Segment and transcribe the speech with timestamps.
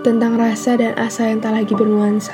[0.00, 2.32] tentang rasa dan asa yang tak lagi bernuansa.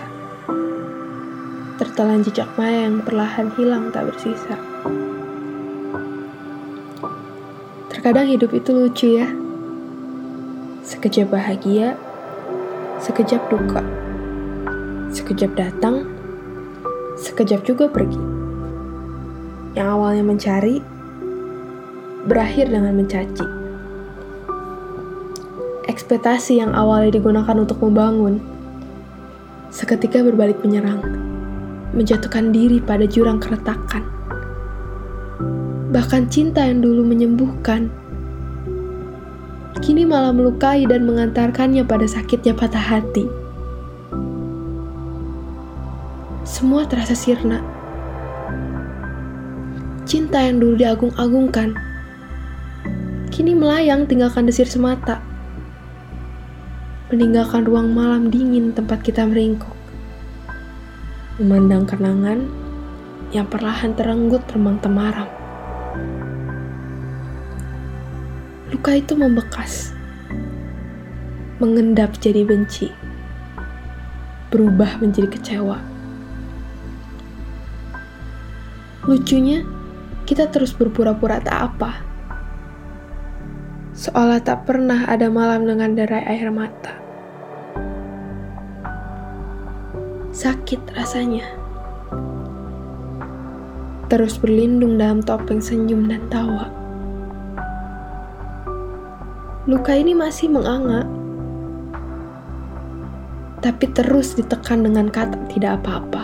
[1.83, 4.55] Tertelan jejak maya yang perlahan hilang tak bersisa.
[7.91, 9.27] Terkadang hidup itu lucu ya.
[10.87, 11.99] Sekejap bahagia,
[13.03, 13.83] sekejap duka.
[15.11, 16.07] Sekejap datang,
[17.19, 18.23] sekejap juga pergi.
[19.75, 20.79] Yang awalnya mencari,
[22.31, 23.56] berakhir dengan mencaci.
[25.97, 28.37] Ekspektasi yang awalnya digunakan untuk membangun,
[29.73, 31.01] seketika berbalik menyerang,
[31.97, 34.05] menjatuhkan diri pada jurang keretakan.
[35.97, 37.89] Bahkan cinta yang dulu menyembuhkan,
[39.81, 43.25] kini malah melukai dan mengantarkannya pada sakitnya patah hati.
[46.45, 47.65] Semua terasa sirna.
[50.05, 51.73] Cinta yang dulu diagung-agungkan,
[53.33, 55.25] kini melayang tinggalkan desir semata.
[57.07, 59.79] Meninggalkan ruang malam dingin tempat kita meringkuk.
[61.39, 62.51] Memandang kenangan
[63.31, 65.31] yang perlahan terenggut remang temaram.
[68.75, 69.95] Luka itu membekas,
[71.63, 72.91] mengendap jadi benci,
[74.51, 75.79] berubah menjadi kecewa.
[79.07, 79.63] Lucunya,
[80.27, 82.06] kita terus berpura-pura tak apa
[83.97, 86.93] seolah tak pernah ada malam dengan derai air mata.
[90.37, 91.49] Sakit rasanya.
[94.13, 96.69] Terus berlindung dalam topeng senyum dan tawa.
[99.65, 101.09] Luka ini masih menganga.
[103.65, 106.23] Tapi terus ditekan dengan kata tidak apa-apa.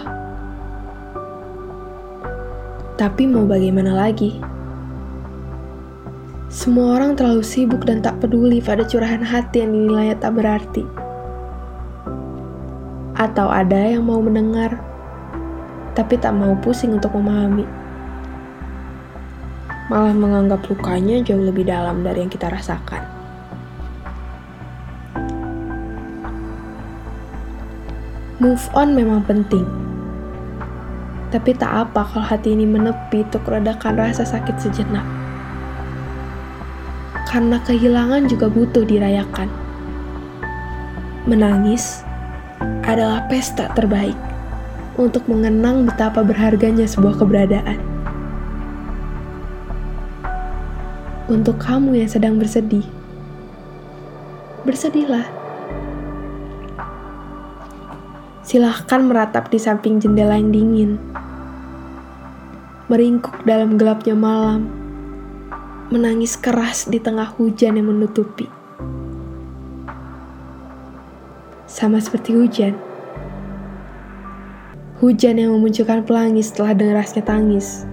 [3.00, 4.51] Tapi mau bagaimana lagi?
[6.52, 10.84] Semua orang terlalu sibuk dan tak peduli pada curahan hati yang dinilai tak berarti.
[13.16, 14.76] Atau ada yang mau mendengar,
[15.96, 17.64] tapi tak mau pusing untuk memahami.
[19.88, 23.00] Malah menganggap lukanya jauh lebih dalam dari yang kita rasakan.
[28.44, 29.64] Move on memang penting.
[31.32, 35.21] Tapi tak apa kalau hati ini menepi untuk meredakan rasa sakit sejenak
[37.32, 39.48] karena kehilangan juga butuh dirayakan.
[41.24, 42.04] Menangis
[42.84, 44.12] adalah pesta terbaik
[45.00, 47.80] untuk mengenang betapa berharganya sebuah keberadaan.
[51.32, 52.84] Untuk kamu yang sedang bersedih,
[54.68, 55.24] bersedihlah.
[58.44, 61.00] Silahkan meratap di samping jendela yang dingin,
[62.92, 64.81] meringkuk dalam gelapnya malam
[65.92, 68.48] menangis keras di tengah hujan yang menutupi.
[71.68, 72.72] Sama seperti hujan.
[75.04, 77.84] Hujan yang memunculkan pelangi setelah derasnya tangis.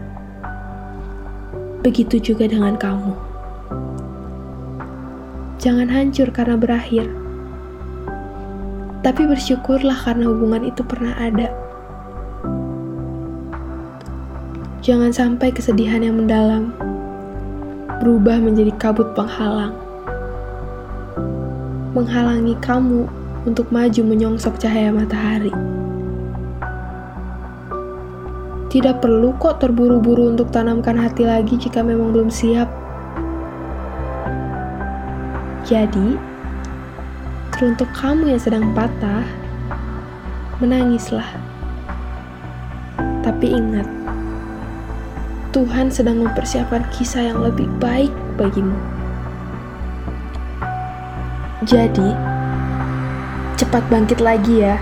[1.84, 3.12] Begitu juga dengan kamu.
[5.60, 7.04] Jangan hancur karena berakhir.
[9.04, 11.52] Tapi bersyukurlah karena hubungan itu pernah ada.
[14.80, 16.89] Jangan sampai kesedihan yang mendalam
[18.00, 19.76] berubah menjadi kabut penghalang.
[21.92, 23.04] Menghalangi kamu
[23.44, 25.52] untuk maju menyongsok cahaya matahari.
[28.70, 32.72] Tidak perlu kok terburu-buru untuk tanamkan hati lagi jika memang belum siap.
[35.68, 36.16] Jadi,
[37.52, 39.26] teruntuk kamu yang sedang patah,
[40.64, 41.28] menangislah.
[43.26, 43.99] Tapi ingat,
[45.50, 48.78] Tuhan sedang mempersiapkan kisah yang lebih baik bagimu.
[51.66, 52.14] Jadi,
[53.58, 54.78] cepat bangkit lagi ya.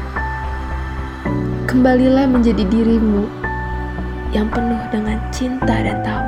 [1.71, 3.31] Kembalilah menjadi dirimu
[4.35, 6.26] yang penuh dengan cinta dan tawa.